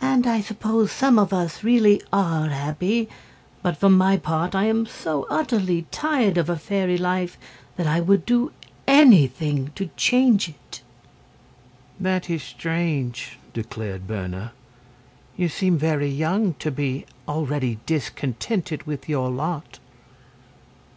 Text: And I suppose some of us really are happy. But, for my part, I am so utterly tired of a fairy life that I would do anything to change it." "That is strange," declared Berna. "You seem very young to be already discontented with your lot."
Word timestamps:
And 0.00 0.26
I 0.26 0.40
suppose 0.40 0.90
some 0.90 1.16
of 1.16 1.32
us 1.32 1.62
really 1.62 2.02
are 2.12 2.48
happy. 2.48 3.08
But, 3.62 3.76
for 3.76 3.88
my 3.88 4.16
part, 4.16 4.52
I 4.52 4.64
am 4.64 4.84
so 4.84 5.28
utterly 5.30 5.82
tired 5.92 6.36
of 6.38 6.50
a 6.50 6.56
fairy 6.56 6.98
life 6.98 7.38
that 7.76 7.86
I 7.86 8.00
would 8.00 8.26
do 8.26 8.50
anything 8.88 9.70
to 9.76 9.86
change 9.96 10.48
it." 10.48 10.82
"That 12.00 12.28
is 12.28 12.42
strange," 12.42 13.38
declared 13.54 14.08
Berna. 14.08 14.50
"You 15.36 15.48
seem 15.48 15.78
very 15.78 16.10
young 16.10 16.54
to 16.54 16.72
be 16.72 17.06
already 17.28 17.78
discontented 17.86 18.88
with 18.88 19.08
your 19.08 19.30
lot." 19.30 19.78